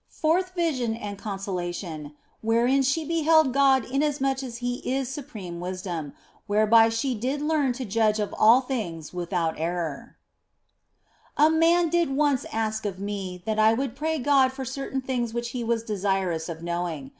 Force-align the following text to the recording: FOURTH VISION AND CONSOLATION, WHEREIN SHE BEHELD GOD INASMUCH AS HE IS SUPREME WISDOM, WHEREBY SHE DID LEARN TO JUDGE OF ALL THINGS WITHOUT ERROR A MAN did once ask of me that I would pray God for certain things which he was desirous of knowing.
FOURTH 0.09 0.55
VISION 0.55 0.95
AND 0.95 1.19
CONSOLATION, 1.19 2.15
WHEREIN 2.41 2.81
SHE 2.81 3.05
BEHELD 3.05 3.53
GOD 3.53 3.85
INASMUCH 3.85 4.41
AS 4.41 4.57
HE 4.57 4.73
IS 4.77 5.09
SUPREME 5.09 5.59
WISDOM, 5.59 6.13
WHEREBY 6.47 6.89
SHE 6.89 7.13
DID 7.13 7.43
LEARN 7.43 7.71
TO 7.71 7.85
JUDGE 7.85 8.19
OF 8.19 8.33
ALL 8.35 8.61
THINGS 8.61 9.13
WITHOUT 9.13 9.59
ERROR 9.59 10.17
A 11.37 11.51
MAN 11.51 11.89
did 11.89 12.09
once 12.15 12.45
ask 12.51 12.87
of 12.87 12.97
me 12.97 13.43
that 13.45 13.59
I 13.59 13.75
would 13.75 13.95
pray 13.95 14.17
God 14.17 14.51
for 14.51 14.65
certain 14.65 15.01
things 15.01 15.35
which 15.35 15.49
he 15.49 15.63
was 15.63 15.83
desirous 15.83 16.49
of 16.49 16.63
knowing. 16.63 17.09